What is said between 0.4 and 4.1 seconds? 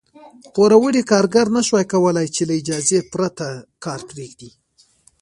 پوروړي کارګر نه شوای کولای چې له اجازې پرته کار